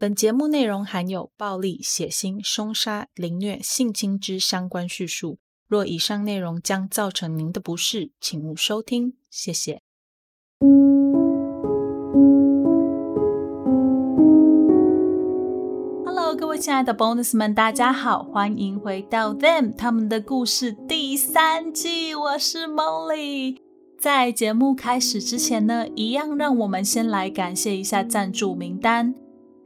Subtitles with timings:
[0.00, 5.40] 本节目内容含有暴力、血腥、凶杀、凌虐、性侵之相关叙述。
[5.66, 9.14] 若以上内容将造成您的不适，请勿收听。
[9.28, 9.82] 谢谢。
[16.04, 22.14] Hello，各位亲爱的 Bonus 们，大家好，欢迎回到 Them 他们的故事第三季。
[22.14, 23.56] 我是 Molly。
[23.98, 29.16] 在节目开始之前呢，一样让我们先来感谢一下赞助名单。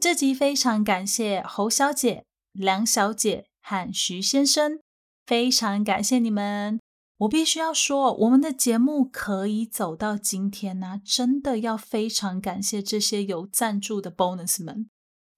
[0.02, 4.80] 这集非常感谢侯小姐、梁小姐和徐先生，
[5.24, 6.80] 非常感谢你们。
[7.18, 14.88] 我必须要说，我们的节目可以走到今天呢、真的要非常感谢这些有赞助的 bonus 们。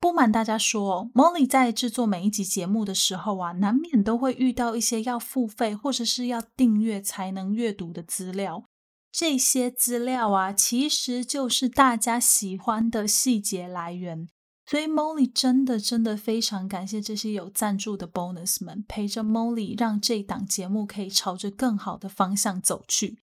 [0.01, 8.65] 不瞒大家说，Molly 在制作每一集节目的时候啊，难免都会遇到一些要付费或者是要订阅才能阅读的资料。
[9.13, 14.31] 这些资料啊，其实就是大家喜欢的细节来源。
[14.67, 23.19] 所以，Molly 真的真的非常感谢这些有赞助的 bonus 们，陪着 Molly，让这档节目可以朝着更好的方向走去。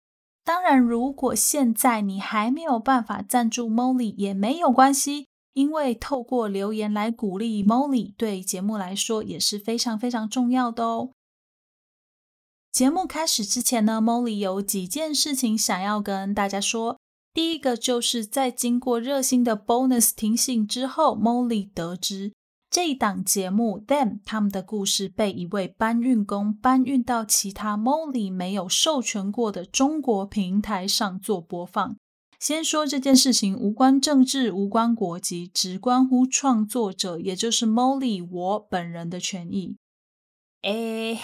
[0.43, 11.11] 当然，如果现在你还没有办法赞助 Molly，也没有关系，因为透过留言来鼓励 Molly，对节目来说也是非常非常重要的哦。
[12.73, 16.96] 节目开始之前呢，Molly 有几件事情想要跟大家说。
[17.37, 22.33] 第一个就是在经过热心的 bonus 提醒之后，Molly 得知
[22.71, 31.99] 这一档节目 Them 他们的故事被一位搬运工搬运到其他 Molly 没有授权过的中国平台上做播放。
[32.41, 39.77] 先说这件事情无关政治，无关国籍，只关乎创作者，也就是 Molly 我本人的权益。
[40.63, 41.19] 诶，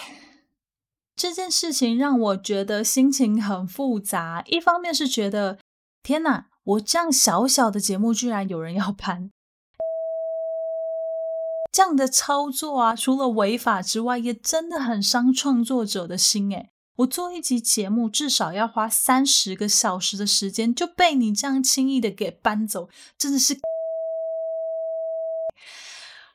[1.15, 5.57] 这件事情让我觉得心情很复杂，一方面是觉得。
[6.03, 6.47] 天哪！
[6.65, 9.31] 我这样小小的节目，居然有人要搬，
[11.71, 16.69] 这样的操作啊，除了违法之外，也真的很伤创作者的心诶。
[16.97, 23.57] 我做一集节目，至少要花三十个小时的时间，就被你这样轻易的给搬走，真的是。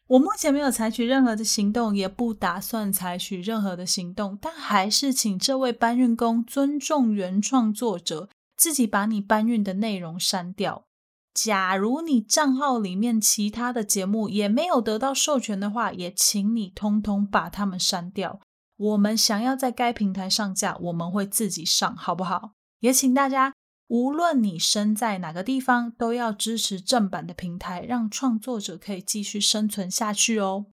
[0.08, 8.30] 我目前没有采取任何的行动，也不打算采取任何的行动，但还是请这位搬运工尊重原创作者。
[8.58, 10.84] 自己把你搬运的内容删掉。
[11.32, 18.40] 假如你账号里面其他的节目也没有得到授权的话，也请你通通把它们删掉。
[18.76, 22.54] 我们想要在该平台上架，我们会自己上，好不好？
[22.80, 23.54] 也请大家，
[23.86, 30.66] 无论你身在哪个地方，都要支持正版的平台，让创作者可以继续生存下去哦。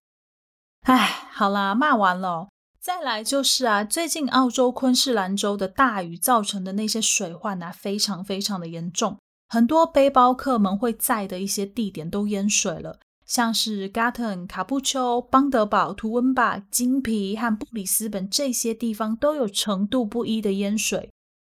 [0.82, 2.50] 唉，好啦，骂完了。
[2.86, 9.18] 再来就是啊，最近澳洲昆士兰州的大雨造成的那些水患啊，非常非常的严重，
[9.50, 21.10] 很多背包客们会在的一些地点都淹水了，像是 Gatton、卡布丘、邦德堡、图温巴、金皮和布里斯本这些地方都有程度不一的淹水，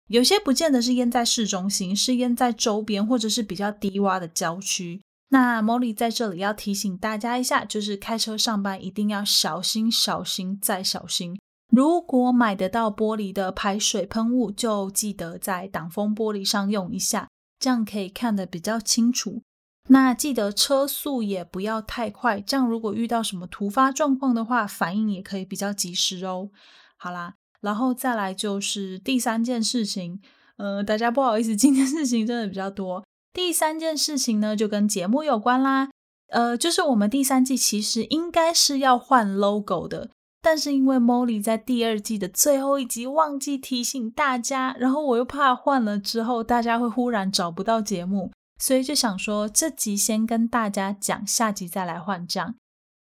[0.10, 5.02] 有些不见得是淹在市中心，是淹在周边或者是比较低洼的郊区。
[5.34, 11.40] 那 Molly 在这里要提醒大家一下，就是开车上班一定要小心、小心再小心。
[11.72, 17.28] 如果买得到玻璃的排水喷雾，就记得在挡风玻璃上用一下，
[17.58, 19.42] 这样可以看得比较清楚。
[19.90, 26.52] 那记得车速也不要太快，这样如果遇到什么突发状况的话，反应也可以比较及时哦。
[26.96, 30.22] 好啦，然后再来就是第三件事情，
[30.58, 33.04] 呃，大家不好意思，今天事情真的比较多。
[33.34, 35.90] 第三件事情呢，就跟节目有关啦。
[36.28, 40.10] 呃，就是我们第三季其实应该是要换 logo 的，
[40.42, 52.56] 但是因为 Molly 在第二季的最后一集忘记提醒大家，然后我又怕换了之后大家会忽然找不到节目，所以就想说这集先跟大家讲，下集再来换这样。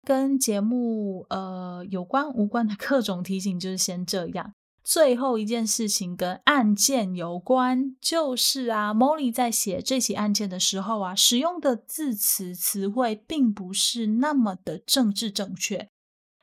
[0.04, 4.52] 跟节目呃有关无关的各种提醒，就是先这样。
[4.84, 15.88] 最后一件事情跟案件有关，就是啊，Molly 在写这起案件的时候啊，使用的字词词汇并不是那么的政治正确。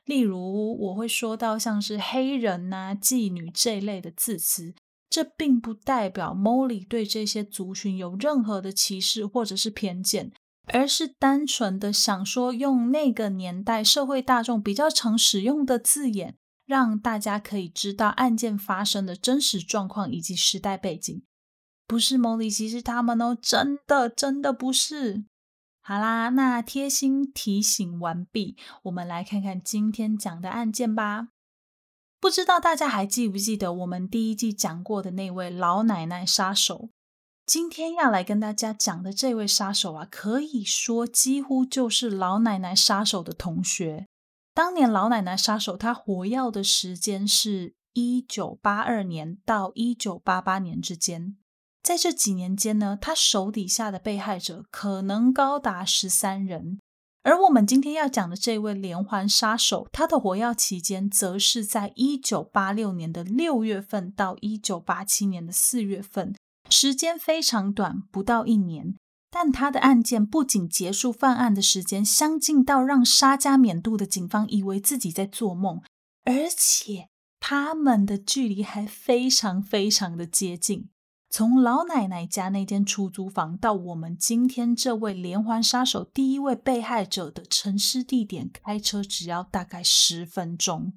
[0.06, 4.74] 例如，我会说到像是黑人呐、妓女这类的字词，
[5.08, 10.32] 这并不代表 Molly 对这些族群有任何的歧视或者是偏见，
[10.66, 16.36] 而是单纯的想说用那个年代社会大众比较常使用的字眼。
[16.70, 21.20] 让大家可以知道案件发生的真实状况以及时代背景，
[21.84, 25.24] 不是蒙里奇，是他们哦，真的真的不是。
[25.82, 31.30] 好啦，那贴心提醒完毕，我们来看看今天讲的案件吧。
[32.20, 36.90] 不知道大家还记不记得我们第一季讲过的那位老奶奶杀手？
[37.44, 44.06] 今天要来跟大家讲的这位杀手啊，可以说几乎就是老奶奶杀手的同学。
[44.52, 51.36] 当年老奶奶杀手他活跃的时间是一九八二年到一九八八年之间，
[51.82, 56.78] 在这几年间呢，他手底下的被害者可能高达十三人。
[57.22, 66.34] 而我们今天要讲的这位连环杀手，他的活跃期间则是在一九八六年的六月份到一九八七年的四月份。
[66.70, 68.94] 时间非常短，不到一年，
[69.30, 75.80] 但他的案件不仅结束犯案的时间相近到让沙加缅度的警方以为自己在做梦，
[76.24, 80.88] 而且他们的距离还非常非常的接近。
[81.32, 90.92] 从老奶奶家那间出租房到我们今天这位连环杀手第一位被害者的沉尸地点，开车只要大概十分钟。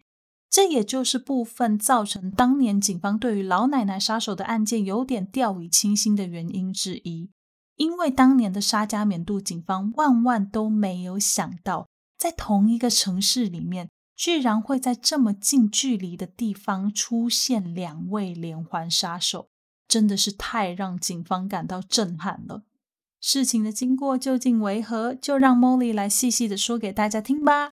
[0.50, 7.30] 这也就是部分造成当年警方对于老奶奶杀手的案件有点掉以轻心的原因之一，
[7.84, 19.50] 因为当年的沙加缅度警方万万都没有想到，在同一个城市里面，居然会在这么近距离的地方出现两位连环杀手，
[19.86, 22.64] 真的是太让警方感到震撼了。
[23.20, 25.14] 事情的经过究竟为何？
[25.14, 27.72] 就让 Molly 来细细的说给大家听吧。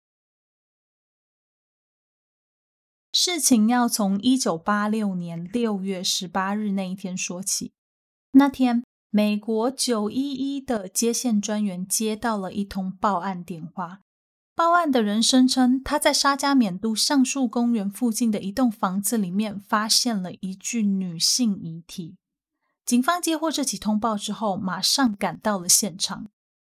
[3.12, 7.72] 事情要从一九八六年六月十八日那一天说起。
[8.32, 14.00] 那天，美国九一一的接线专员接到了一通报案电话。
[14.54, 22.16] 报案的人声称，他在沙加缅度橡树公园附近的一栋房子里面发现了一具女性遗体。
[22.84, 26.26] 警方接获这起通报之后，马上赶到了现场。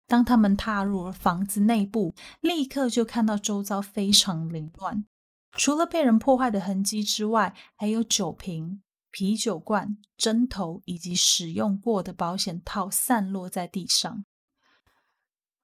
[0.06, 5.06] 当他们踏入了房子内部，立刻就看到周遭非常凌乱。
[5.54, 8.82] 除了被人破坏的痕迹之外，还有酒瓶、
[9.18, 14.24] 啤酒罐、针头以及使用过的保险套散落在地上。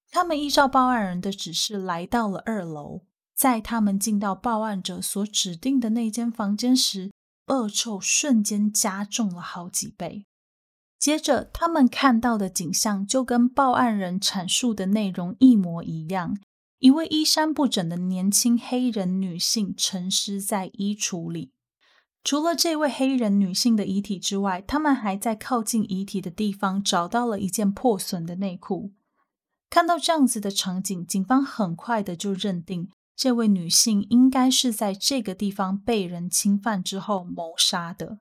[0.10, 3.02] 他们依照报案人的指示来到了二楼，
[3.36, 7.12] 在他们进到报案者所指定的那间房间时，
[7.46, 10.26] 恶臭瞬间加重了好几倍。
[10.98, 16.36] 接着，他们看到的景象就跟报案人阐述的内容一模一样。
[16.80, 21.52] 一位衣衫不整的年轻黑人女性沉尸在衣橱里。
[22.24, 28.92] 除了这位黑人女性的遗体之外，他们还在靠近遗体的地方找到了一件破损的内裤。
[29.70, 38.20] 看到这样子的场景，警方很快的就认定这位女性应该是在这个地方被人侵犯之后谋杀的。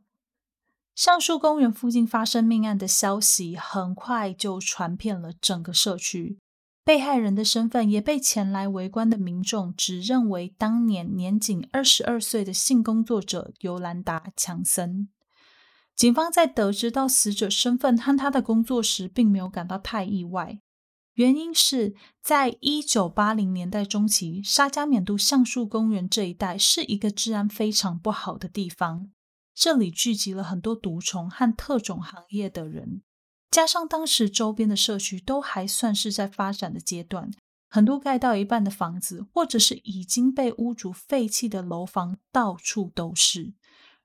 [0.94, 6.38] 橡树公园附近发生命案的消息很快就传遍了整个社区。
[6.84, 15.08] 被害人的身份也被前来围观的民众指认为当年年仅二十二岁的性工作者尤兰达·强森。
[15.94, 20.61] 警方在得知到死者身份和他的工作时，并没有感到太意外，
[21.14, 29.12] 原因是在一九八零年代中期，沙加缅度橡树公园这一带是一个治安非常不好的地方，
[29.55, 33.02] 这里聚集了很多毒虫和特种行业的人。
[33.52, 37.31] 加上当时周边的社区都还算是在发展的阶段，
[37.69, 43.52] 很多盖到一半的房子，或者是已经被屋主废弃的楼房到处都是，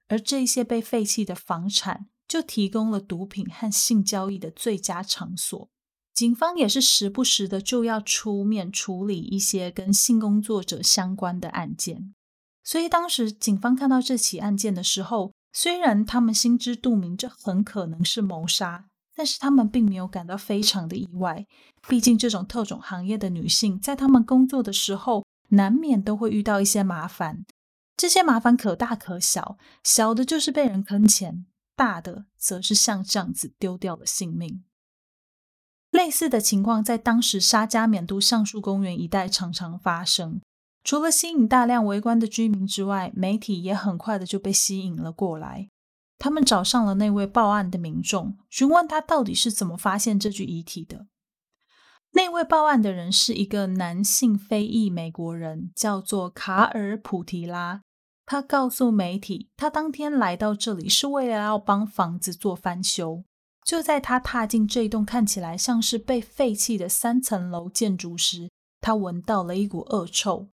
[0.09, 5.69] 而这些被废弃的房产就提供了毒品和性交易的最佳场所。
[6.13, 12.13] 警方也是时不时的就要出面处理一些跟性工作者相关的案件，
[12.65, 18.89] 所以当时警方看到这起案件的时候，虽然他们心知肚明这很可能是谋杀。
[19.17, 21.47] 但是他们并没有感到非常的意外，
[21.87, 27.43] 毕竟这种特种行业的女性在他们工作的时候，难免都会遇到一些麻烦。
[27.95, 34.63] 这些麻烦可大可小，小的就是被人坑钱，大的则是像这样子丢掉了性命。
[35.89, 40.39] 类似的情况在当时沙加缅度橡树公园一带常常发生。
[40.83, 45.69] 除了吸引大量围观的居民之外，媒体也很快的就被吸引了过来。
[46.19, 51.07] 他们找上了那位报案的民众，询问他到底是怎么发现这具遗体的。
[52.11, 57.81] 那位报案的人是一个男性非裔美国人，叫做卡尔普提拉。
[58.25, 63.23] 他告诉媒体，他当天来到这里是为了要帮房子做翻修。
[63.63, 68.49] 就在他踏进这栋看起来像是被废弃的三层楼建筑时，
[68.81, 70.47] 他闻到了一股恶臭。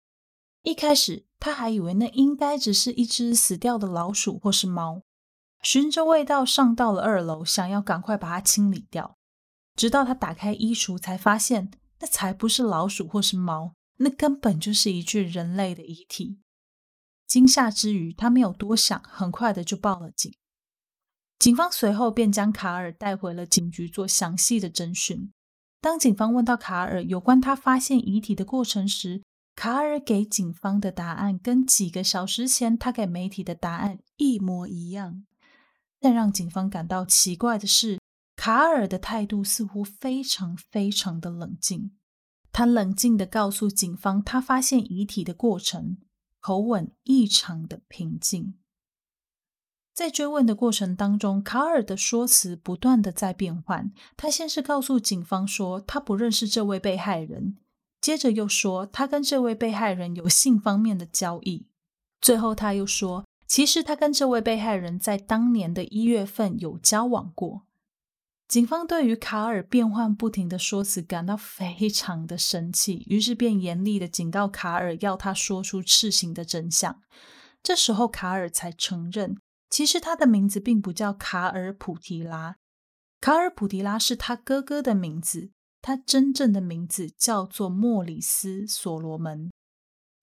[0.63, 5.03] 一开始他还以为那应该只是一只死掉的老鼠或是猫。
[5.63, 9.17] 循着味道上到了二楼，想要赶快把它清理掉。
[9.75, 16.41] 直到他打开衣橱，才发现那才不是老鼠或是猫，那根本就是一具人类的遗体。
[17.27, 20.35] 惊吓之余，他没有多想，很快的就报了警。
[21.39, 25.33] 警方随后便将卡尔带回了警局做详细的侦讯。
[25.81, 29.23] 当警方问到卡尔有关他发现遗体的过程时，
[29.57, 35.25] 卡尔给警方的答案跟几个小时前他给媒体的答案一模一样。
[36.03, 38.01] 但让警方感到奇怪的是，
[38.35, 41.93] 卡尔的态度似乎非常非常的冷静。
[42.51, 45.99] 他冷静地告诉警方他发现遗体的过程，
[46.41, 48.55] 口吻异常的平静。
[49.95, 53.93] 在追问的过程当中，卡尔的说辞不断的在变换。
[54.17, 57.59] 他先是告诉警方说他不认识这位被害人，
[58.01, 61.69] 接着又说他跟这位被害人有性方面的交易，
[62.21, 67.67] 最后他又说其实他跟这位被害人在当年的一月份有交往过。
[68.49, 77.03] 警方对于卡尔变换不停的说辞感到非常的生气，于是便严厉的警告卡尔，要他说出事情的真相。
[77.63, 79.37] 这时候卡尔才承认。
[79.69, 82.57] 其实他的名字并不叫卡尔普提拉，
[83.21, 85.51] 卡尔普提拉是他哥哥的名字，
[85.83, 89.51] 他真正的名字叫做莫里斯所罗门。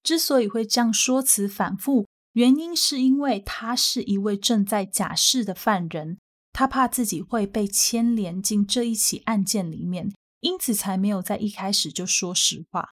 [0.02, 6.18] 之所以会这样说辞反复，原因是因为他是一位正在假释的犯人，
[6.54, 12.90] 他怕自己会被牵连进这一起案件里面，因此才没有在一开始就说实话。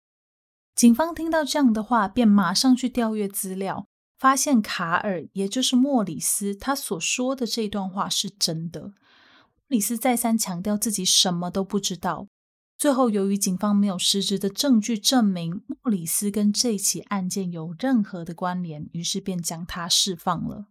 [0.75, 3.88] 警方听到这样的话，便马上去调阅资料。
[4.20, 8.82] 发现卡尔，也就是莫里斯，他所说的这段话是真的。
[8.82, 8.94] 莫
[9.67, 12.27] 里斯再三强调自己什么都不知道。
[12.77, 20.67] 最后，由于警方没有实质的证据证明莫里斯跟这起案件有任何的关联，于是便将他释放了。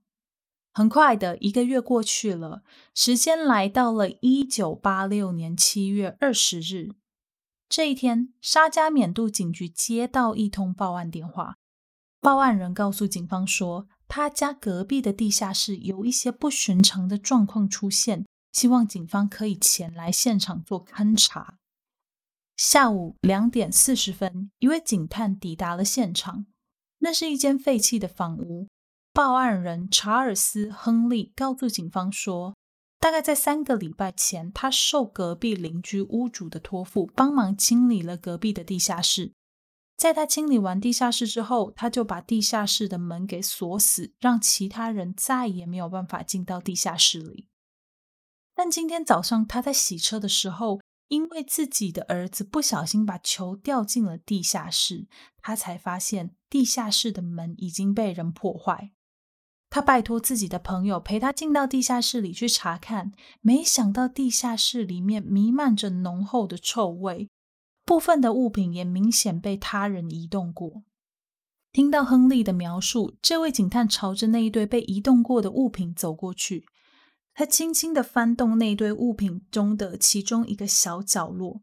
[0.73, 2.63] 很快的一个月过去了，
[2.95, 6.91] 时间来到了一九八六年七月二十日。
[7.69, 11.57] 这一天，沙加缅度警局接到一通报案电话。
[12.21, 21.59] 报案人告诉警方说，他家隔壁的地下室有一些不寻常的状况出现，希望警方可以前来现场做勘查。
[22.57, 26.47] 下午两点四十分，一位警探抵达了现场，
[27.01, 28.69] 那是一间废弃的房屋。
[29.13, 32.55] 报案人查尔斯·亨利告诉警方说，
[32.99, 39.33] 大概在三个礼拜前，他受隔壁邻居屋主的托付，帮忙清理了隔壁的地下室。
[39.97, 47.49] 在他清理完地下室之后，他就把地下室的门给锁死，让其他人再也没有办法进到地下室里。
[48.55, 55.07] 但今天早上他在洗车的时候，因为自己的儿子不小心把球掉进了地下室，
[55.41, 58.93] 他才发现地下室的门已经被人破坏。
[59.69, 67.29] 他拜托自己的朋友陪他进到地下室里去查看，没想到地下室里面弥漫着浓厚的臭味。
[67.85, 70.83] 部分的物品也明显被他人移动过。
[71.73, 76.67] 听到亨利的描述，这位警探朝着那一堆被移动过的物品走过去。
[77.39, 81.61] 他轻轻地翻动那堆物品中的其中一个小角落。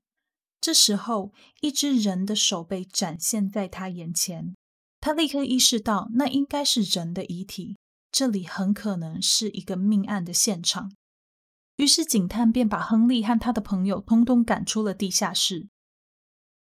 [0.61, 4.53] 这时候，一只人的手被展现在他眼前。
[5.01, 7.75] 他立刻意识到，那应该是人的遗体。
[8.11, 10.93] 这里很可能是一个命案的现场。
[11.77, 15.69] 于是，警探便把亨利和他的朋友通通赶出了地下室。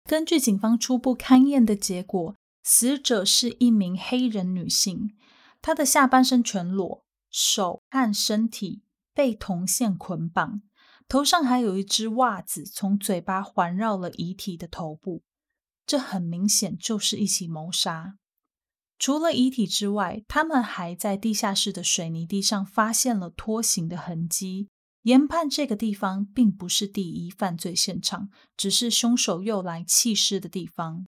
[0.04, 5.16] 根据警方初步勘验的结果，死者是一名黑人女性，
[5.62, 8.82] 她的下半身全裸，手和身体
[9.18, 10.62] 被铜线捆绑，
[11.08, 15.24] 头上还有一只袜子从嘴巴环绕了遗体的头部。
[15.84, 18.14] 这很明显就是一起谋杀。
[18.96, 24.68] 除了遗体之外，他们还在地下室的水泥地上发现了拖行的痕迹。
[25.02, 31.06] 研判这个地方并不是第一犯罪现场，只是凶手用来弃尸的地方。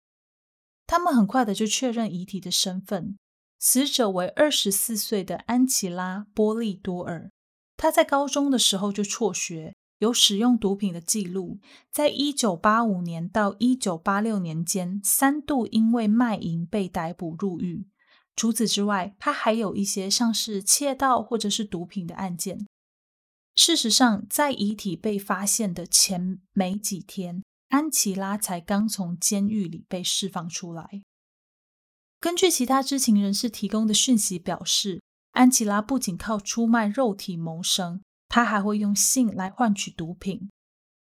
[0.87, 3.19] 他们很快的就确认遗体的身份，
[3.59, 7.31] 死者为二十四岁的安琪拉·波利多尔。
[7.79, 17.87] 他在高中的时候就辍学，有使用毒品的记录，在一九八五年到一九八六年间三度因为卖淫被逮捕入狱。
[18.35, 22.67] 除此之外，他还有一些像是窃盗或者是毒品的案件。
[23.55, 31.03] 事实上，在遗体被发现的前没几天，安琪拉才刚从监狱里被释放出来。
[32.21, 35.01] 根据其他知情人士提供的讯息表示，
[35.39, 40.51] 安琪拉不仅靠出卖肉体谋生，她还会用性来换取毒品。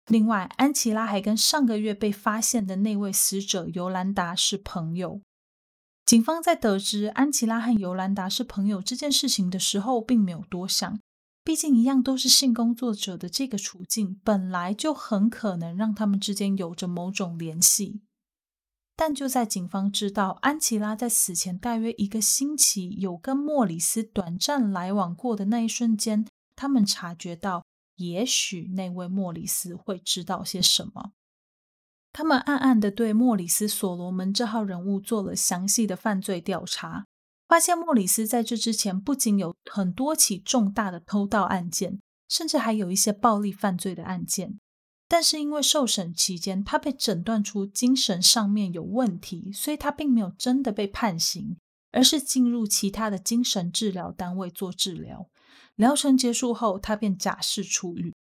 [0.07, 5.21] 另外，安琪拉还跟上个月被发现的那位死者尤兰达是朋友。
[6.05, 10.99] 警方在得知安琪拉和尤兰达是朋友这件事情的时候，并没有多想。
[11.45, 18.01] 毕竟，一样都是性工作者的这个处境，本来就很可能让他们之间有着某种联系。
[18.95, 26.25] 但就在警方知道安琪拉在死前大约一个星期有跟莫里斯短暂来往过的那一瞬间，
[26.55, 31.11] 他们察觉到，也许那位莫里斯会知道些什么。
[32.13, 37.05] 他们暗暗地对莫里斯·所罗门这号人物做了详细的犯罪调查，
[37.49, 41.99] 发现莫里斯在这之前不仅有很多起重大的偷盗案件，
[42.29, 44.57] 甚至还有一些暴力犯罪的案件。
[45.15, 51.55] 但是因为受审期间他被诊断出精神上面有问题，所以他并没有真的被判刑，
[51.93, 55.29] 而是进入其他的精神治疗单位做治疗。
[55.75, 58.13] 疗程结束后，他便假释出狱。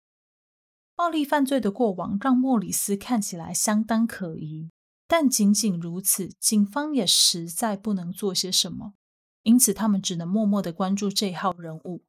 [0.94, 4.68] 暴力犯罪的过往让莫里斯看起来相当可疑，
[5.08, 8.92] 但仅仅如此，警方也实在不能做些什么，
[9.44, 12.04] 因此他们只能默默的关注这号人物。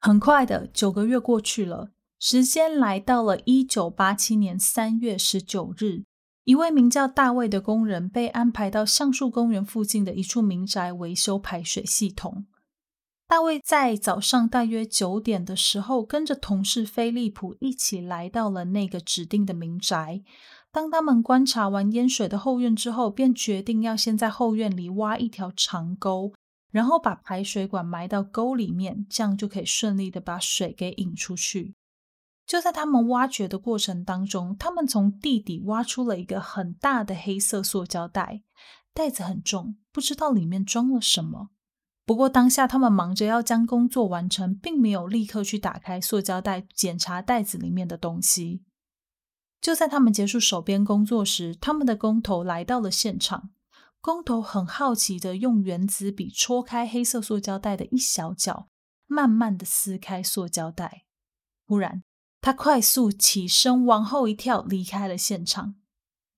[0.00, 6.02] 很快的，九个月过去了，时间来到了一九八七年三月十九日，
[6.42, 12.46] 一位名叫大卫的工人被安排到橡树公园附近的一处民宅维修排水系统。
[13.28, 20.22] 大卫在早上大约九点的时候，跟着同事菲利普一起来到了那个指定的民宅。
[20.72, 26.32] 当他们观察完淹水的后院之后，便决定要先在后院里挖一条长沟，
[26.72, 31.74] 然后把排水管埋到沟里面，这样就可以顺利的把水给引出去。
[32.48, 38.42] 就在他们挖掘的过程当中，他们从地底挖出了一个很大的黑色塑胶袋，
[38.94, 41.50] 袋子很重，不知道里面装了什么。
[42.06, 48.62] 不过当下他们忙着要将工作完成，并没有立刻去打开塑胶袋检查袋子里面的东西。
[49.60, 53.50] 就在他们结束手边工作时，他们的工头来到了现场。
[54.00, 58.68] 工头很好奇的用原子笔戳开黑色塑胶袋的一小角，
[59.06, 61.04] 慢慢的撕开塑胶袋。
[61.66, 62.04] 忽然，
[62.40, 65.74] 他快速起身往后一跳，离开了现场。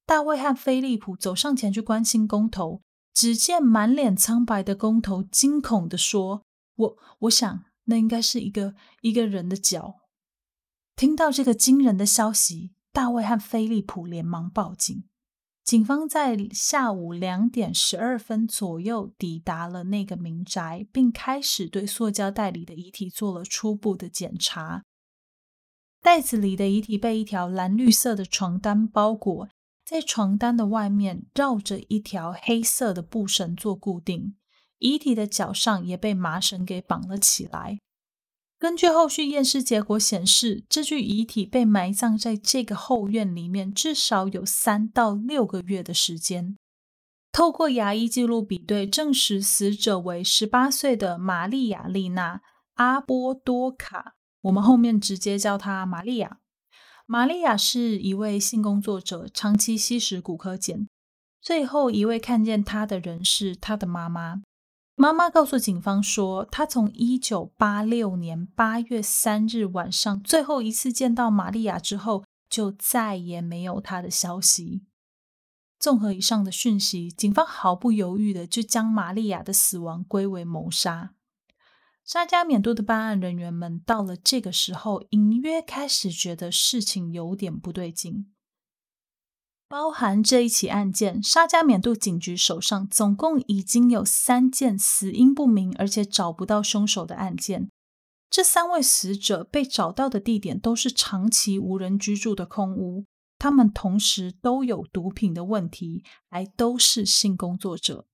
[0.06, 2.82] 大卫和菲利普走上前去关心工头。
[3.12, 6.44] 只见满脸苍白的工头惊恐地说
[6.76, 9.96] ：“我我想那应该是一个一个人的脚。”
[10.96, 15.04] 听到这个惊人的消息，大卫和菲利普连忙报警。
[15.64, 24.84] 警方在下午两点十二分左右抵达了那个民宅，并开始对塑胶袋里的遗体做了初步的检查。
[26.02, 29.48] 袋子里的遗体被一条蓝绿色的床单包裹。
[29.84, 34.36] 在床单的外面绕着一条黑色的布绳做固定，
[34.78, 37.80] 遗体的脚上也被麻绳给绑了起来。
[38.56, 46.56] 根据后续验尸结果显示，这具遗体被埋葬在这个后院里面至少有三到六个月的时间。
[47.32, 52.36] 透过牙医记录比对，证实死者为十八岁的玛丽亚丽娜·
[52.74, 56.38] 阿波多卡，我们后面直接叫她玛丽亚。
[57.06, 60.86] 玛利亚是一位性工作者，长期吸食骨科碱。
[61.40, 64.42] 最后一位看见她的人是她的妈妈。
[64.94, 74.82] 妈妈告诉警方说，她从一九八六年八月三日晚上最后一次见到玛利亚之后，就再也没有她的消息。
[75.78, 81.14] 综合以上的讯息，警方毫不犹豫的就将玛利亚的死亡归为谋杀。
[82.04, 88.32] 沙加缅度的办案人员们到了这个时候，隐约开始觉得事情有点不对劲。
[89.68, 97.70] 包含这一起案件，沙加缅度警局手上总共已经有三件死因不明，而且找不到凶手的案件。
[98.28, 103.04] 这三位死者被找到的地点都是长期无人居住的空屋，
[103.38, 108.06] 他们同时都有毒品的问题，还都是性工作者。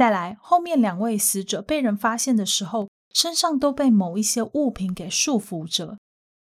[0.00, 5.98] 再来，后面两位死者被人发现的时候，身上都被某一些物品给束缚着。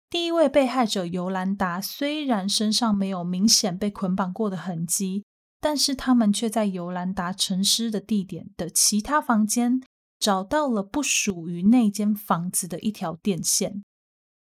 [0.07, 5.23] 第一位被害者尤兰达虽然身上没有明显被捆绑过的痕迹，
[5.59, 9.81] 但是他们却在尤兰达陈尸的地点的其他房间
[10.19, 13.81] 找到了不属于那间房子的一条电线。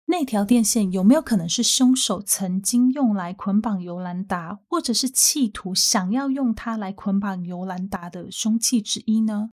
[0.09, 9.49] 那条电线有没有可能是凶手曾经用来捆绑尤兰达，或者是企图想要用它来捆绑尤兰达的凶器之一呢？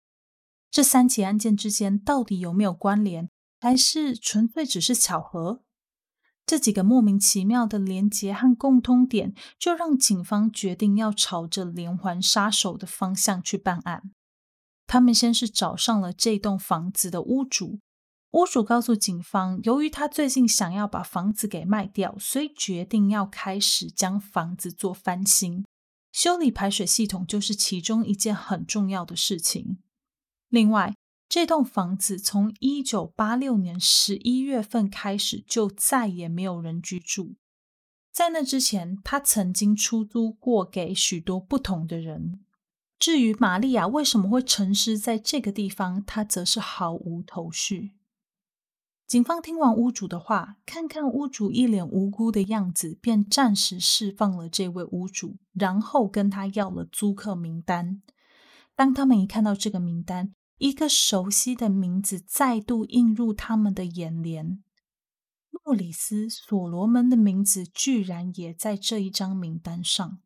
[0.69, 5.63] 这三起案件之间到底有没有关联，还是纯粹只是巧合？
[6.45, 14.11] 这几个莫名其妙的连结和共通点，就让警方决定要朝着连环杀手的方向去办案。
[14.85, 17.79] 他们先是找上了这栋房子的屋主。
[18.33, 25.63] 屋主告诉警方，由于他最近想要把房子给卖掉，所以决定要开始将房子做翻新，
[26.11, 29.77] 修理排水系统就是其中一件很重要的事情。
[30.49, 30.95] 另外，
[31.29, 37.35] 这栋房子从一九八六年十一月份开始就再也没有人居住，
[38.11, 42.43] 在那之前，他曾经出租过给许多不同的人。
[42.97, 47.91] 至于玛利亚为什么会沉尸在这个地方，他则是毫无头绪。
[49.05, 58.01] 警方听完屋主的话，看看屋主一脸无辜的样子，便暂时释放了这位屋主，然后跟他要了租客名单。
[58.75, 64.63] 当他们一看到这个名单，一个熟悉的名字再度映入他们的眼帘。
[65.63, 70.19] 莫里斯·所罗门的名字居然也在这一张名单上。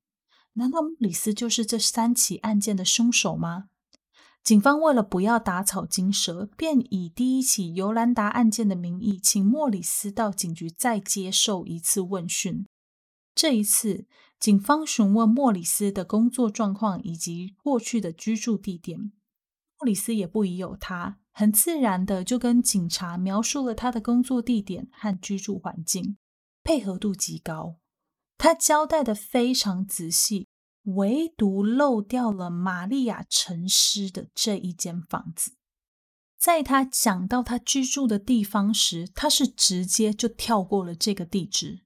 [0.53, 3.65] 难道莫里斯就是这三起案件的凶手吗？
[4.47, 12.65] 警方为了不要打草惊蛇，便以第一起尤兰达案件的名义，请莫里斯到警局再接受一次问讯。
[13.35, 14.05] 这一次，
[14.39, 19.11] 警方询问莫里斯的工作状况以及过去的居住地点。
[19.81, 26.15] 莫里斯也不疑有他，很自然的就跟警察描述了他的工作地点和居住环境，
[26.63, 27.75] 配合度极高。
[28.37, 30.47] 他交代的非常仔细，
[30.95, 35.53] 唯独漏掉了玛利亚沉尸的这一间房子。
[36.39, 41.81] 在他讲到他居住的地方时，他是直接就跳过了这个地址。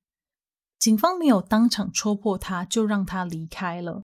[0.77, 4.03] 警方没有当场戳破他，就让他离开了。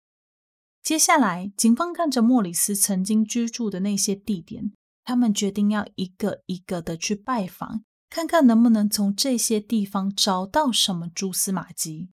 [0.84, 4.72] 接下来，警方看着莫里斯曾经居住的那些地点，
[5.04, 12.10] 他们决定要一个一个的去拜访，看看能不能从这些地方找到什么蛛丝马迹。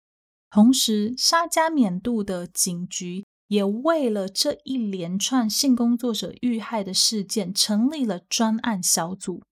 [0.50, 9.42] 同时，沙加缅度的警局也为了这一连串性工作者遇害的事件，成立了专案小组。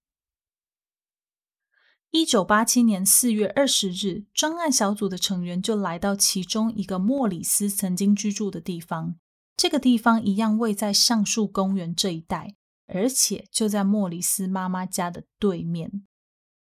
[2.11, 9.17] 一九八七年四月二十日，专案小组的成员就来到其中一个莫里斯曾经居住的地方。
[9.57, 12.55] 这个地方一样位在橡树公园这一带，
[12.87, 16.08] 而且就在莫里斯妈妈家的对面。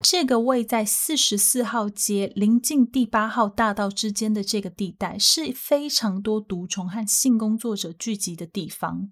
[0.08, 9.12] 这个位在四十四号街临近第八号大道之间的这个地带，是非常多毒虫和性工作者聚集的地方。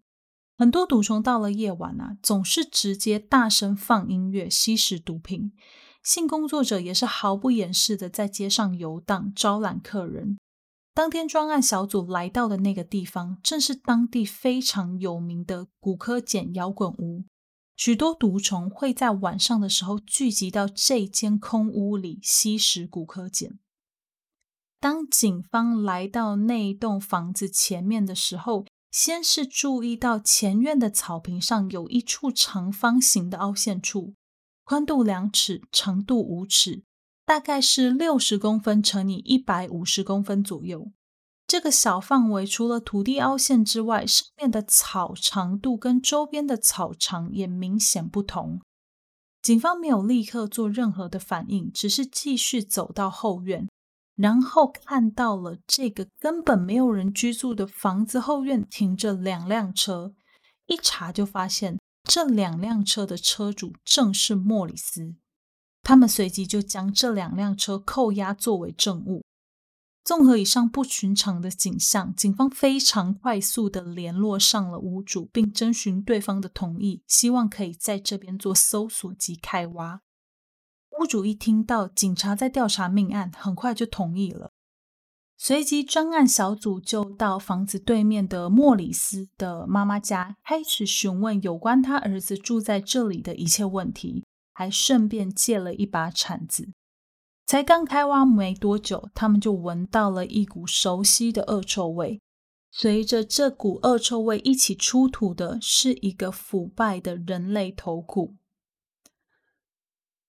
[0.55, 5.53] 很多毒虫到了夜晚啊，总是直接大声放音乐，吸食毒品。
[6.03, 10.37] 性工作者也是毫不掩饰的在街上游荡，招揽客人。
[10.93, 17.23] 当天专案小组来到的那个地方，正是当地非常有名的古柯碱摇滚屋。
[17.75, 23.59] 许多毒虫会在晚上的时候聚集到这间空屋里吸食骨科碱。
[24.79, 34.13] 当警方来到那栋房子前面的时候，先是注意到前院的草坪上有一处长方形的凹陷处。
[34.63, 36.83] 宽度两尺，长度五尺，
[37.25, 40.91] 大概是六十公分乘以一百五十公分左右。
[41.45, 48.61] 这个小范围除了土地凹陷之外，上面的草长度跟周边的草长也明显不同。
[49.41, 53.67] 警方没有立刻做任何的反应，只是继续走到后院，
[54.15, 60.13] 然后看到了这个根本没有人居住的房子后院停着两辆车，
[60.67, 61.77] 一查就发现。
[62.05, 65.15] 这两辆车的车主正是莫里斯，
[65.83, 69.23] 他们随即就将这两辆车扣押作为证物。
[70.03, 80.01] 综合以上不寻常的景象，警方非常快速地联络上了屋主，并征询对方的同意，希望可以在这边做搜索及开挖。
[80.99, 84.51] 屋主一听到警察在调查命案，很快就同意了。
[85.37, 96.73] 随即，专案小组就到房子对面的莫里斯的妈妈家，开始询问有关他儿子住在这里的一切问题，还顺便借了一把铲子。
[97.45, 102.19] 才刚开挖没多久，他们就闻到了一股熟悉的恶臭味。
[102.71, 108.35] 随着这股恶臭味一起出土的，是一个腐败的人类头骨。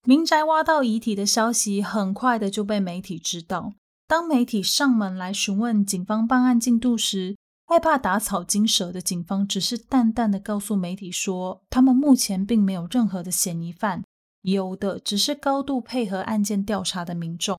[0.02, 3.72] 民宅挖到遗体的消息，很快的就被媒体知道。
[4.06, 14.04] 当媒体上门来询问警方办案进度时，害怕打草惊蛇的警方只是淡淡的告诉媒体说，他们目前并没有任何的嫌疑犯，
[14.44, 17.58] 有的只是高度配合案件调查的民众。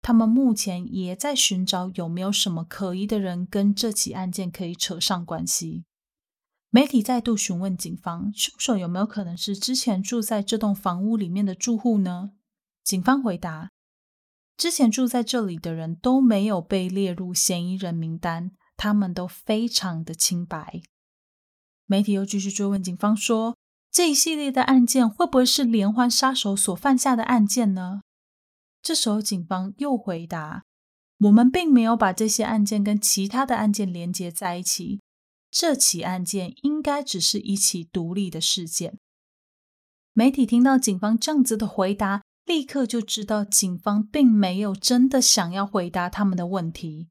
[0.00, 5.84] 他们目前也在寻找有没有什么可疑的人跟这起案件可以扯上关系。
[6.70, 12.32] 媒体再度询问警方，凶手有没有可能是之前住在这栋房屋里面的住户呢？
[12.82, 13.70] 警方回答。
[14.56, 20.82] 之前住在这里的人都没有被列入嫌疑人名单，他们都非常的清白。
[21.86, 23.56] 媒体又继续追问警方说
[23.92, 28.00] ：“这一系列的案件会不会是连环杀手所犯下的案件呢？”
[28.82, 30.64] 这时候警方又回答
[31.20, 35.00] ：“我们并没有把这些案件跟其他的案件连接在一起，
[35.50, 38.98] 这起案件应该只是一起独立的事件。”
[40.14, 42.22] 媒体听到警方这样子的回答。
[42.44, 47.08] 立刻就知道警方并没有真的想要回答他们的问题，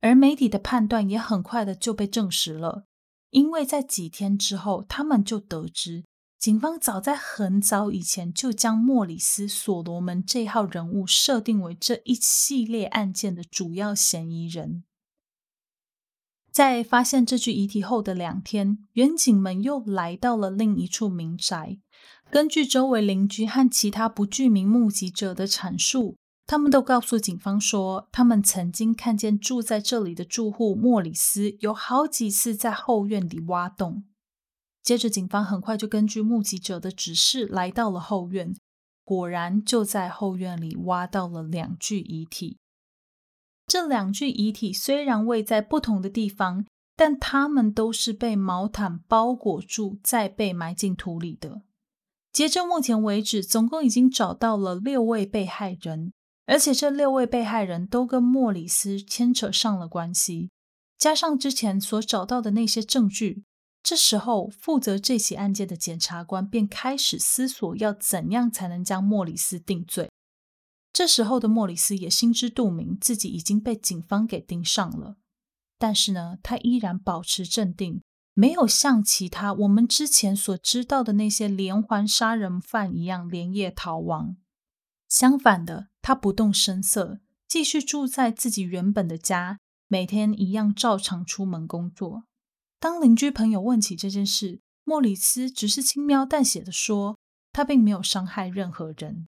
[0.00, 2.86] 而媒体的判断也很快的就被证实了，
[3.30, 6.04] 因为在几天之后，他们就得知
[6.38, 14.84] 警方早在很早以前就将莫里斯·所罗门这号人物设定为这一系列案件的主要嫌疑人。
[16.52, 21.78] 在发现这具遗体后的两天，员警们又来到了另一处民宅。
[22.30, 34.04] 根据周围邻居和其他不具名目击者的阐述，他们都告诉警方说，他们曾经看见住在这里的住户莫里斯有好几次在后院里挖洞。
[34.88, 38.56] 接着，警方很快就根据目击者的指示来到了后院，
[39.04, 42.56] 果然就在后院里挖到了两具遗体。
[43.66, 46.64] 这两具遗体虽然位在不同的地方，
[46.96, 51.60] 但他们都是被毛毯包裹住，再被埋进土里的。
[52.32, 56.14] 截至目前为止，总共已经找到了六位被害人，
[56.46, 60.48] 而且这六位被害人都跟莫里斯牵扯上了关系，
[60.96, 63.44] 加上之前所找到的那些证据。
[63.82, 70.10] 这时候，负责这起案件的检察官便开始思索要怎样才能将莫里斯定罪。
[70.92, 75.16] 这时候的莫里斯也心知肚明，自己已经被警方给盯上了。
[75.78, 78.02] 但是呢，他依然保持镇定，
[78.34, 84.36] 没有像其他我们之前所知道的那些连环杀人犯一样连夜逃亡。
[85.08, 92.24] 相反的，他不动声色，继续住在自己原本的家，每天一样照常出门工作。
[92.80, 97.16] 当邻居朋友问起这件事，莫里斯只是轻描淡写的说，
[97.52, 99.26] 他并没有伤害任何人。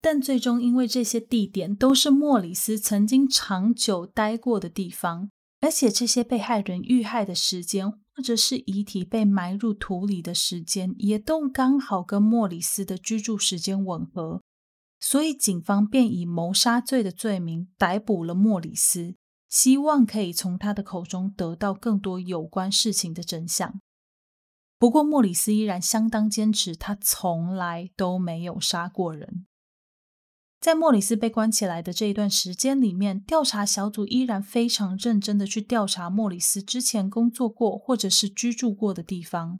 [0.00, 14.40] 但最终，因为这些地点都是莫里斯曾经长久待过的地方，而且这些被害人遇害的时间，或者是遗体被埋入土里的时间，也都刚好跟莫里斯的居住时间吻合，
[15.00, 19.16] 所以警方便以谋杀罪的罪名逮捕了莫里斯。
[19.48, 23.80] 希望可以从他的口中得到更多有关事情的真相。
[24.78, 29.46] 不过，莫里斯依然相当坚持，他从来都没有杀过人。
[30.60, 39.58] 在莫里斯被关起来的这一段时间里面，调查小组依然非常认真的去调查莫里斯之前工作过或者是居住过的地方。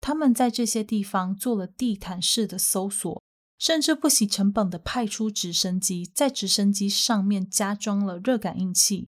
[0.00, 3.22] 他们在这些地方做了地毯式的搜索，
[3.58, 9.08] 甚至不惜成本的派出直升机，在直升机上面加装了热感应器。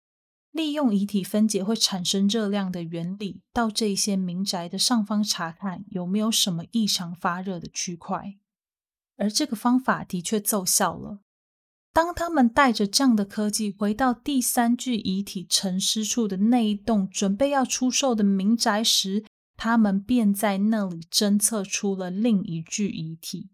[0.53, 8.35] 利用遗体分解会产生热量的原理，到这些民宅的上方查看有没有什么异常发热的区块，
[9.17, 11.21] 而这个方法的确奏效了。
[11.91, 19.25] 当他们带着这样的科技回到第三具遗体陈尸处的那一栋准备要出售的民宅时，
[19.57, 23.49] 他们便在那里侦测出了另一具遗体。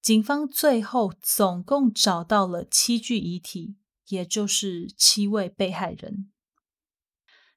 [0.00, 3.76] 警方最后总共找到了七具遗体。
[4.12, 6.30] 也就是七位被害人。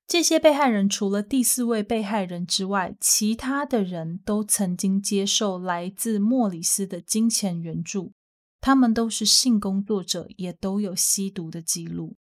[0.07, 8.13] 这些被害人除了第四位被害人之外，其他的人都曾经接受来自莫里斯的金钱援助。
[8.61, 12.15] 他们都是性工作者，也都有吸毒的记录。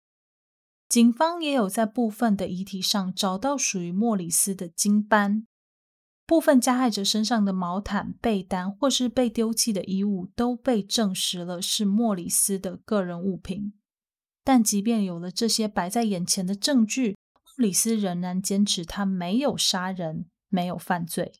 [0.88, 5.46] 警方也有在部分的遗体上找到属于莫里斯的精斑。
[6.26, 13.74] 部分加害者身上的毛毯、被单或是被丢弃的衣物，都被证实了是莫里斯的个人物品。
[14.44, 17.16] 但即便有了这些摆在眼前的证据，
[17.56, 21.32] 莫里斯仍然坚持他没有杀人，没有犯罪。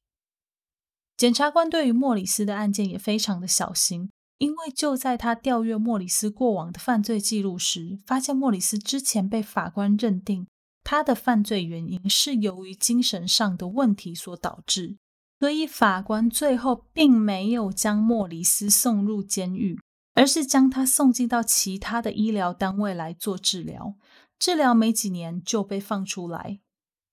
[1.16, 10.48] 检察官对于莫里斯的案件也非常的小心，因为就在他调阅莫里斯过往的犯罪记录时，发现莫里斯之前被法官认定
[10.82, 14.96] 他的犯罪原因是由于精神上的问题所导致，
[15.38, 19.78] 所以法官最后并没有将莫里斯送入监狱。
[20.14, 23.94] 而是将他送进到其他的医疗单位来做治疗，
[24.38, 26.60] 治疗没几年就被放出来。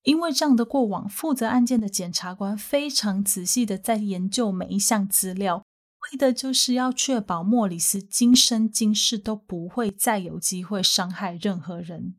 [0.03, 12.15] 因为这样的过往，负责案件的检察官非常仔细的在研究每一项资料，为的就是要确保莫里斯今生今世都不会再有机会伤害任何人。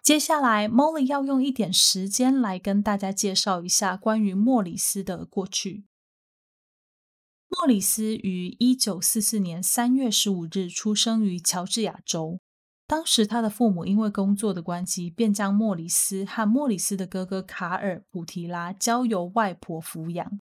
[0.00, 5.84] 接下来，Molly 要用一点时间来跟大家介绍一下关于莫里斯的过去。
[7.58, 12.40] 莫里斯于一九四四年三月十五日出生于乔治亚州。
[12.86, 20.40] 当时他的父母因为工作的关系，便将莫里斯和莫里斯的哥哥卡尔·普提拉交由外婆抚养。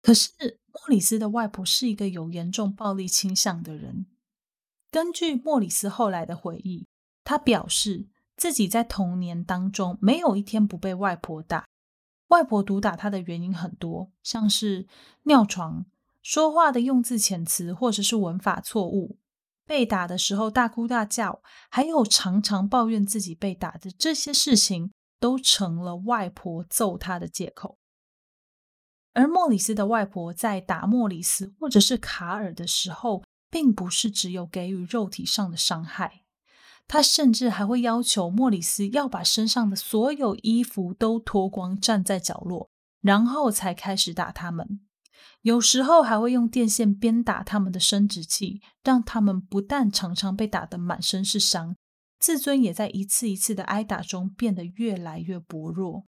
[0.00, 0.30] 可是
[0.72, 4.06] 莫里斯的外婆是一个有严重暴力倾向的人。
[4.90, 6.86] 根据莫里斯后来的回忆，
[7.22, 11.66] 他表示自己在童年当中没有一天不被外婆打。
[12.28, 14.86] 外婆毒打他的原因很多，像是
[15.24, 15.84] 尿床。
[16.22, 19.18] 说话的用字遣词，或者是文法错误，
[19.66, 27.78] 被打的时候大哭大叫，还有常常抱怨自己被打的这些事情，都成了外婆揍他的借口。
[29.14, 36.22] 而莫里斯的外婆在打莫里斯或者是卡尔的时候，并不是只有给予肉体上的伤害，
[36.88, 44.80] 她甚至还会要求莫里斯要把身上的所有衣服都脱光，站在角落，然后才开始打他们。
[45.42, 51.76] 有时候还会用电线鞭打他们的生殖器，让他们不但常常被打得满身是伤，
[52.18, 56.04] 自尊也在一次一次的挨打中变得越来越薄弱。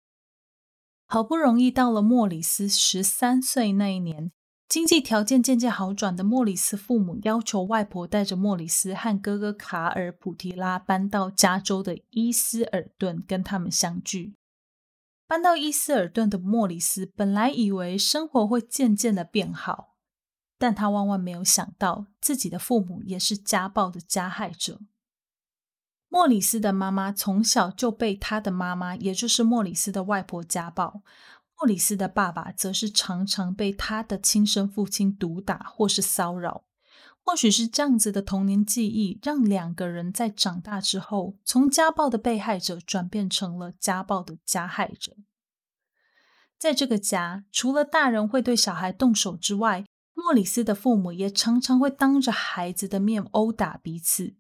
[1.06, 4.30] 好不容易到了莫里斯十三岁那一年，
[4.66, 14.34] 经济条件渐渐好转的莫里斯父母要求外婆带着莫里斯和哥哥卡尔普提拉搬到加州的伊斯尔顿跟他们相聚。
[15.28, 19.96] 搬到伊斯尔顿的莫里斯本来以为生活会渐渐的变好，
[20.56, 24.80] 但他万万没有想到自己的父母也是家暴的加害者。
[26.08, 31.02] 莫里斯的妈妈从小就被他的妈妈，也就是莫里斯的外婆家暴。
[31.58, 36.64] 莫里斯的爸爸则是常常被他的亲生父亲毒打或是骚扰。
[37.28, 45.14] 或许是这样子的童年记忆，让两个人在长大之后，从家暴的被害者转变成了家暴的加害者。
[46.58, 54.34] 在这个家，除了大人会对小孩动手之外，莫里斯的父母也常常会当着孩子的面殴打彼此。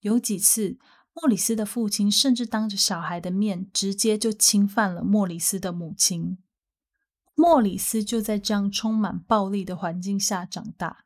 [0.00, 0.78] 有几次，
[1.12, 6.38] 莫里斯的父亲甚至当着小孩的面，直接就侵犯了莫里斯的母亲。
[7.36, 11.05] 莫里斯就在这样充满暴力的环境下长大。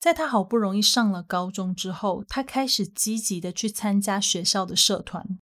[0.00, 5.38] 在他好不容易上了高中之后，他开始积极的去参加学校的社团。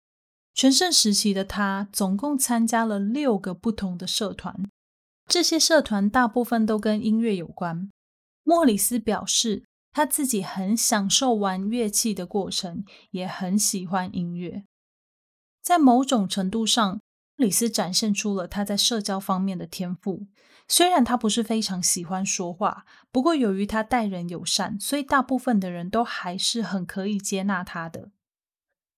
[0.53, 4.69] 全盛时期的他，总共参加了六个不同的社团。
[5.29, 7.89] 这些社团大部分都跟音乐有关。
[8.43, 14.65] 莫里斯表示，他自己很享受玩乐器的过程，也很喜欢音乐。
[15.63, 16.99] 在某种程度上，
[17.37, 20.27] 莫里斯展现出了他在社交方面的天赋。
[20.69, 28.11] 虽然他不是非常喜欢说话，不过由于他待人友善，所以大部分的人都还是很可以接纳他的。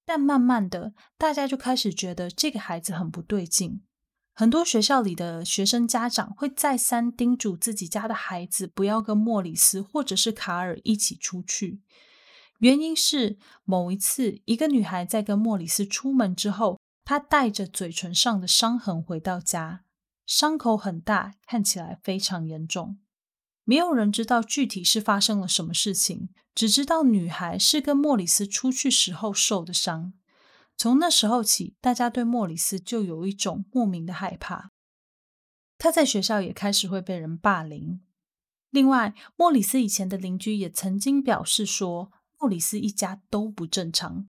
[0.04, 3.83] 但慢慢的，大家就开始觉得这个孩子很不对劲。
[4.33, 11.80] 很多学校里的学生家长会再三叮嘱自己家的孩子不要跟莫里斯或者是卡尔一起出去，
[12.59, 19.85] 原因是某一次，一个女孩在跟莫里斯出门之后，她带着嘴唇上的伤痕回到家，
[20.30, 23.00] 伤口很大，看起来非常严重。
[23.64, 30.12] 没有人知道具体是发生了什么事情，只知道女孩是跟莫里斯出去时候受的伤。
[30.76, 34.70] 从那时候起，大家对莫里斯就有一种莫名的害怕。
[35.76, 38.00] 他在学校也开始会被人霸凌。
[38.70, 44.28] 另外，莫里斯以前的邻居也曾经表示说，莫里斯一家都不正常，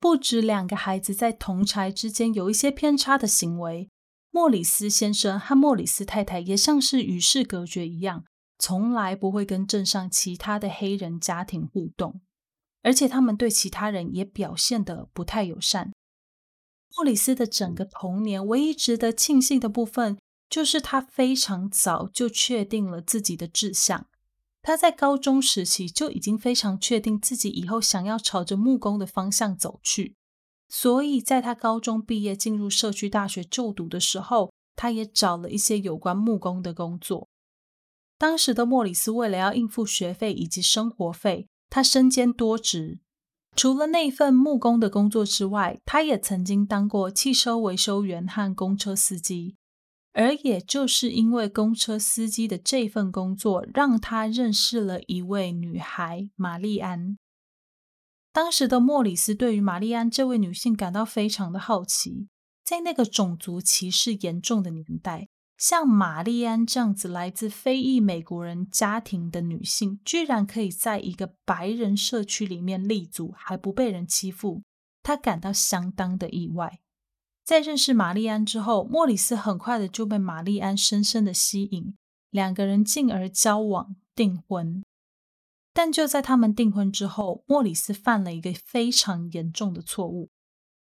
[0.00, 3.90] 不止两个孩子在同侪之间有一些偏差的行为，
[4.34, 8.24] 莫里斯先生和莫里斯太太也像是与世隔绝一样，
[8.58, 12.22] 从来不会跟镇上其他的黑人家庭互动。
[12.82, 15.92] 而且他们对其他人也表现得不太友善。
[16.96, 20.18] 莫里斯的整个童年，唯一值得庆幸的部分，
[20.48, 24.08] 就是他非常早就确定了自己的志向。
[24.62, 30.16] 他在高中时期就已经非常确定自己以后想要朝着木工的方向走去。
[30.74, 37.28] 所以在他高中毕业进入社区大学就读的时候，他也找了一些有关木工的工作。
[38.16, 43.00] 当时的莫里斯为了要应付学费以及生活费，他身兼多职，
[43.54, 49.56] 除了那份木工的工作之外，他也曾经当过汽车维修员和公车司机。
[50.14, 57.18] 而也就是因为公车司机的这份工作，让他认识了一位女孩玛丽安。
[58.32, 62.28] 当时的莫里斯对于玛丽安这位女性感到非常的好奇，
[62.64, 65.28] 在那个种族歧视严重的年代。
[65.58, 74.62] 像玛丽安这样子来自非裔美国人家庭的女性，居然可以在一个白人社区里面立足，还不被人欺负，
[75.02, 76.80] 她感到相当的意外。
[77.44, 81.94] 在认识玛丽安之后，莫里斯很快的就被玛丽安深深的吸引，
[82.30, 84.82] 两个人进而交往订婚。
[85.72, 90.30] 但就在他们订婚之后，莫里斯犯了一个非常严重的错误，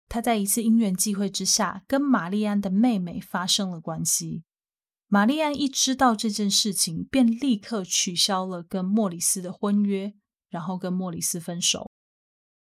[0.08, 4.44] 他在一次因缘际会之下，跟玛丽安的妹妹发生了关系。
[5.06, 10.14] 玛丽安一知道这件事情，便立刻取消了跟莫里斯的婚约，
[10.48, 11.90] 然后跟莫里斯分手。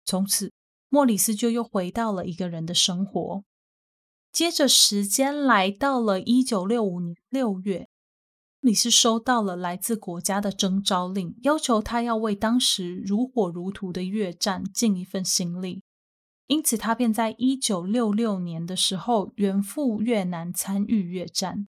[0.04, 0.52] 从此，
[0.88, 3.44] 莫里斯就又回到了一个人的生活。
[4.32, 7.88] 接着，时间来到了一九六五年六月，
[8.64, 15.82] 莫里斯收到了来自国家的征召令，要求他要为当时如火如荼的越战尽一份心力。
[16.46, 21.68] 因此，他便在一九六六年的时候远赴越南参与越战。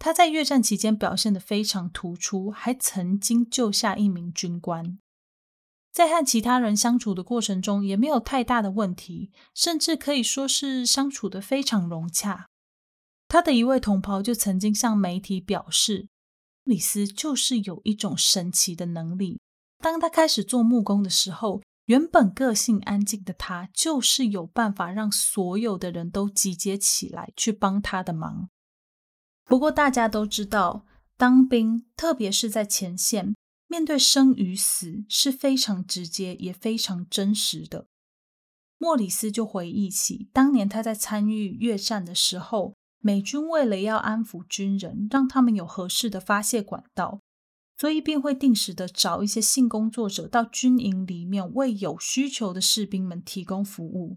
[0.00, 4.98] 他在越战期间表现得非常突出，还曾经救下一名军官。
[5.92, 12.48] 在和其他人相处的过程中，也没有太大的问题，甚至可以说是相处得非常融洽。
[13.28, 16.08] 他的一位同袍就曾经向媒体表示，
[16.64, 19.38] 莫里斯就是有一种神奇的能力。
[19.78, 28.48] 当他开始做木工的时候，原本个性安静的他，就是有办法让所有的人都集结起来去帮他的忙。
[29.44, 30.84] 不过大家都知道，
[31.16, 33.34] 当兵，特别是在前线，
[33.66, 37.86] 面对生与死是非常直接也非常真实的。
[38.78, 47.20] 莫里斯就回忆起当年他在参与越战的时候，美军为了要安抚军人，让他们有合适的发泄管道，
[47.76, 54.16] 所以便会定时的找一些性工作者到军营里面为有需求的士兵们提供服务。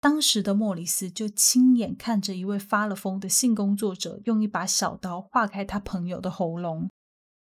[0.00, 6.90] 当时的莫里斯就亲眼看着一位发了疯的性工作者用一把小刀划开他朋友的喉咙，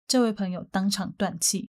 [0.07, 1.69] 这位朋友当场断气。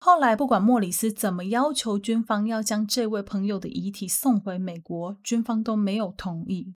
[0.00, 6.74] 后来，不管莫里斯怎么要求军方要将这位朋友的遗体送回美国，军方都没有同意。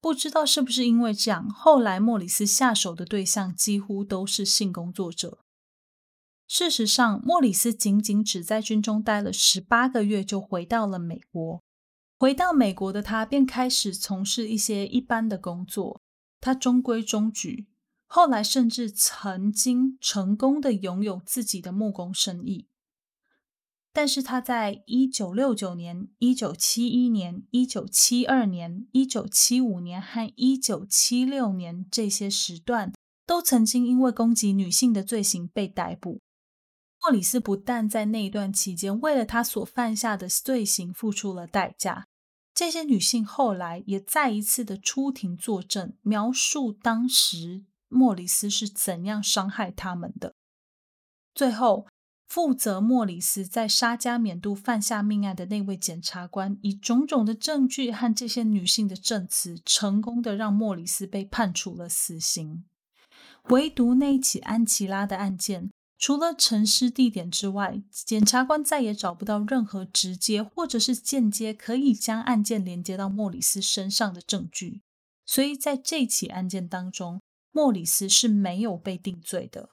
[0.00, 5.38] 不知道是不是因为这样，后来莫里斯下手的对象几乎都是性工作者。
[6.48, 11.62] 事实上，莫里斯仅仅只在军中待了十八个月，就回到了美国。
[12.18, 16.00] 回到美国的他，便开始从事一些一般的工作。
[16.40, 17.68] 他中规中矩，
[18.06, 22.66] 后来甚至曾经成功的拥有自己的木工生意。
[23.92, 32.92] 但是他在一九六九年、一九七一年、一九七二年、一九七五年和一九七六年这些时段，
[33.26, 36.20] 都曾经因为攻击女性的罪行被逮捕。
[37.02, 42.06] 莫里斯不但在那一段期间为了他所犯下的罪行付出了代价。
[42.52, 50.34] 这些女性后来也再一次的出庭作证，描述当时莫里斯是怎样伤害他们的。
[51.34, 51.86] 最后，
[52.30, 62.64] 负责莫里斯在沙加缅度犯下命案的那位检察官，以种种的证据和这些女性的证词，成功的让莫里斯被判处了死刑。
[63.48, 65.70] 唯独那一起安琪拉的案件。
[65.98, 74.80] 除了陈尸地点之外，检察官再也找不到任何直接或者是间接可以将案件连接到莫里斯身上的证据，
[75.26, 77.20] 所以在这起案件当中，
[77.50, 79.70] 莫里斯是没有被定罪的。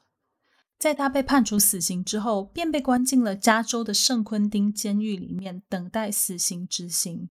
[0.79, 7.29] 在他被判处死刑之后，便被关进了加州的圣昆丁监狱里面，等待死刑执行。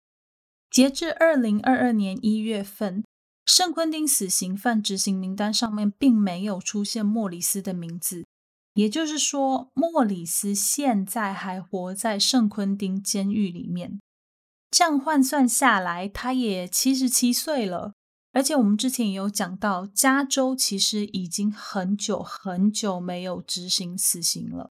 [0.69, 3.05] 截至二零二二年一月份，
[3.47, 8.25] 圣昆丁死刑犯执行名单上面并没有出现莫里斯的名字。
[8.75, 14.01] 也就是说，莫里斯现在还活在圣昆丁监狱里面。
[14.71, 17.93] 这样换算下来，他也七十七岁了。
[18.37, 24.72] 而且我们之前也有讲到，加州其实已经很久很久没有执行死刑了，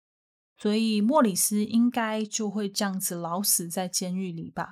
[0.57, 4.72] 所以莫里斯应该就会这样子老死在监狱里吧。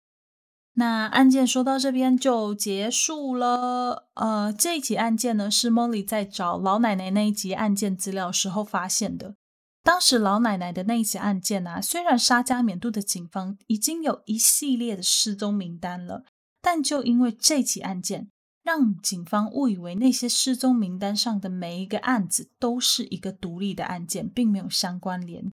[0.73, 4.09] 那案件说到这边就结束了。
[4.15, 9.35] 呃，这一起案件呢，是 Molly 在找老奶奶那一集案件资料时候发现的。
[9.83, 16.25] 当时老奶奶的那一起案件啊，虽然沙加缅度的警方已经有一系列的失踪名单了，
[16.61, 18.29] 但就因为这起案件，
[18.63, 25.51] 让警方误以为那些失踪名单上的每一个案子都是一个独立的案件，并没有相关联。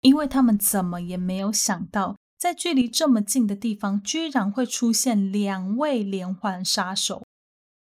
[0.00, 2.16] 因为他们怎么也没有想到。
[2.38, 7.26] 在距离这么近的地方，居然会出现两位连环杀手。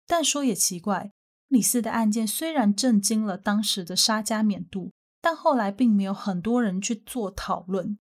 [0.06, 1.10] 但说也奇怪，
[1.48, 7.98] 李斯的案件虽然震惊了当时的沙加缅度，但后来并没有很多人去做讨论。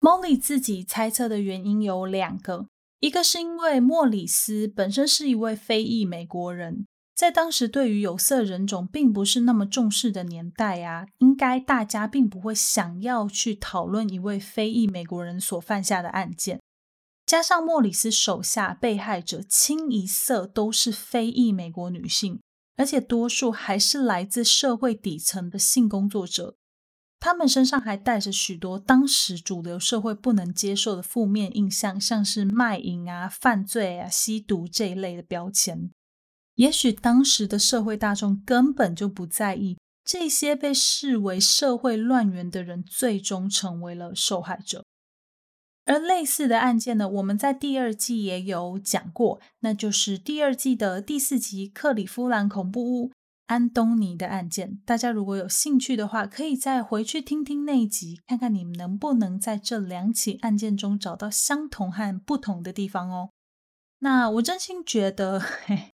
[0.00, 2.66] Molly 自己猜测的原因有两个，
[3.00, 6.86] 一个是因为莫里斯本身是一位非裔美国人。
[7.14, 16.60] 在当时，对于有色人种并不是那么重视的年代啊，应该大家并不会想要去讨论一位非裔美国人所犯下的案件。
[17.24, 22.40] 加上莫里斯手下被害者清一色都是非裔美国女性，
[22.76, 26.56] 而且多数还是来自社会底层的性工作者，
[27.24, 35.90] 他们身上还带着许多当时主流社会不能接受的负面印象，像是卖淫啊、犯罪啊、吸毒这一类的标签。
[36.56, 44.84] 也许当时的社会大众根本就不在意这些被视为社会乱源的人，最终成为了受害者。
[45.86, 53.08] 而类似的案件呢，我们在第二季也有讲过，那就是第二季的第四集《克里夫兰恐怖屋》
[53.46, 54.80] 安东尼的案件。
[54.84, 63.30] 大家如果有兴趣的话，可以再回去听听那一集，看看你们能不能在这两起案件中找到相同和不同的地方哦。
[64.00, 65.90] 那我真心觉得，嘿。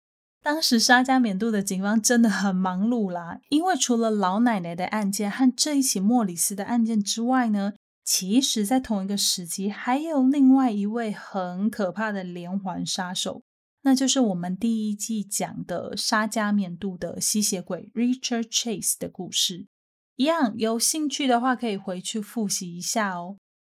[0.43, 7.73] 当时沙加缅度的警方真的很忙碌啦，因为除了老奶奶的案件和这一起莫里斯的案件之外呢，
[8.03, 13.41] 其实在同一个时期还有另外一位很可怕的连环杀手，
[13.85, 19.67] 那就是我们第一季讲的沙加缅度的吸血鬼 Richard Chase 的故事。
[20.15, 23.37] 一样，有兴趣的话可以回去复习一下哦。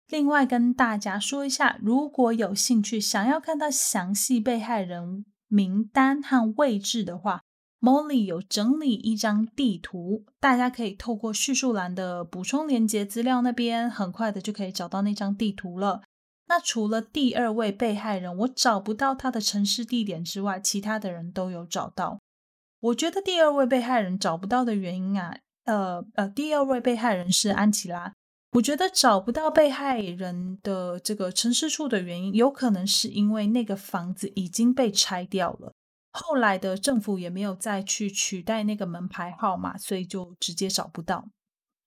[0.09, 7.43] 另外跟大家说一下，如果有兴趣想要看到详细被害人名单和位置的话
[7.81, 16.03] ，Molly 有整理一张地图，大家可以透过叙述栏的补充连接资料那边，很快的就可以找到那张地图了。
[16.49, 22.21] 那除了第二位被害人，我找不到他的陈尸地点之外，其他的人都有找到。
[22.81, 28.13] 我觉得第二位被害人找不到的原因啊，呃呃，第二位被害人是安琪拉。
[28.53, 35.73] 我觉得找不到被害人的这个陈尸处的原因，有可能是因为那个房子已经被拆掉了，
[36.13, 41.29] 后来的政府也没有再去取代那个门牌号码，所以就直接找不到。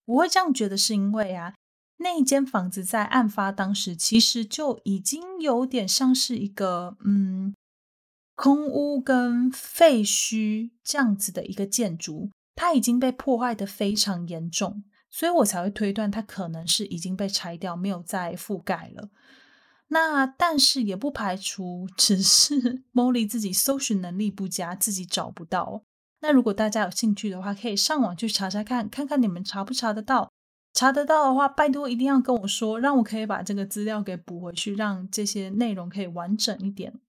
[0.06, 1.54] 我会这样觉得，是因为啊，
[2.02, 7.54] 那一间房子在案发当时其实就已经有点像是一个嗯
[8.36, 14.84] 空屋跟废墟这样子的一个建筑，它已经被破坏的非常严重。
[15.12, 19.10] 所以我才会推断，它可能是已经被拆掉，没有再覆盖了。
[19.88, 25.84] 那但是也不排除只是 Molly 自己搜寻能力不佳，自己找不到。
[26.22, 30.32] 那如果大家有兴趣的话，可以上网去查查看，看看你们查不查得到。
[30.74, 37.00] 查得到的话，拜托一定要跟我说，让我可以把这个资料给补回去，让这些内容可以完整一点。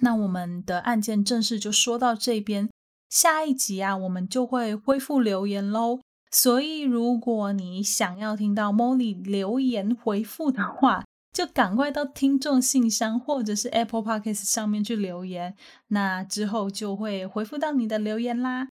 [0.00, 2.68] 那我们的案件正式就说到这边，
[3.08, 6.00] 下一集啊，我们就会恢复留言喽。
[6.30, 15.54] 所以，如果你想要听到 Molly 留言回复的话，就赶快到听众信箱或者是 Apple Podcast 上面去留言，
[15.88, 18.68] 那之后就会回复到你的留言啦。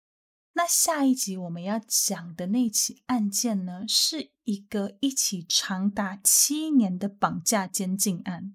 [0.52, 8.54] 那下一集我们要讲的那起案件呢，是一个一起长达七年的绑架监禁案，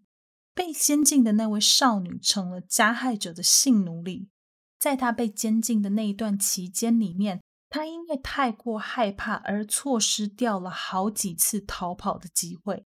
[0.54, 4.28] 被监禁的那位少女成了加害者的性奴隶，
[4.78, 7.42] 在她被监禁的那一段期间里面。
[7.70, 12.86] 她因为太过害怕而错失掉了好几次逃跑的机会。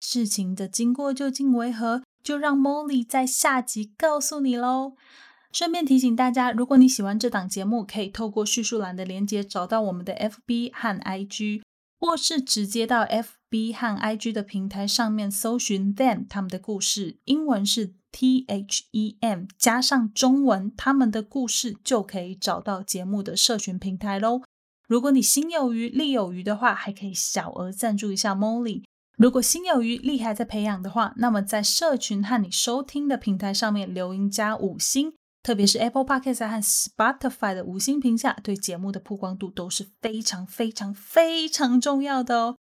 [0.00, 2.02] 事情的经过究竟为何？
[2.22, 4.96] 就让 Molly 在下集告诉你喽。
[5.58, 11.62] 顺便提醒大家，如果你喜欢这档节目，可以透过叙述栏的连接找到我们的 FB 和 IG，
[11.98, 17.94] 或是直接到 FB 和 IG 的平台上面搜寻 Them 他们的故事，英文是。
[18.10, 24.40] T H E M 加上中文，他们的故事就可以找到节目的社群平台喽。
[24.86, 28.84] 如果你心有余力有余的话，还可以小额赞助一下 Molly。
[29.18, 42.56] 如果心有余力还在培养的话，那么在社群和你收听的平台上面留言加五星，特别是 Apple Podcast 和 Spotify 的五星评价，对节目的曝光度都是非常非常非常重要的哦。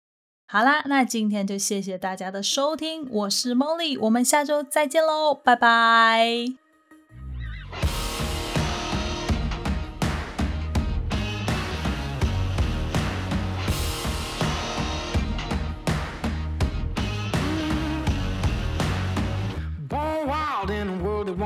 [0.47, 6.45] 好啦，那今天就谢谢大家的收听，我是 Molly，我们下周再见喽，拜拜。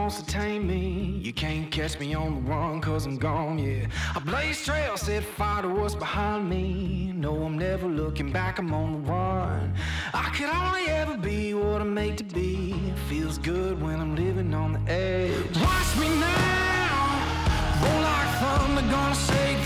[0.09, 1.19] wants to tame me.
[1.21, 3.85] You can't catch me on the run, cause I'm gone, yeah.
[4.15, 7.13] I blaze trails, set fire to what's behind me.
[7.15, 9.71] No, I'm never looking back, I'm on the run.
[10.11, 12.73] I could only ever be what I'm made to be.
[13.07, 15.55] Feels good when I'm living on the edge.
[15.57, 19.58] Watch me now, roll like thunder, gonna shake.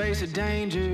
[0.00, 0.88] face of danger.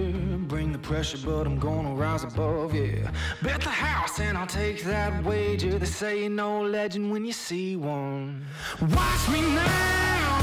[0.48, 3.10] Bring the pressure, but I'm gonna rise above, yeah.
[3.40, 5.78] Bet the house and I'll take that wager.
[5.78, 8.44] They say you know legend when you see one.
[8.80, 10.38] Watch me now,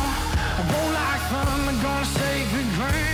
[0.72, 3.12] roll like thunder, gonna shake the ground.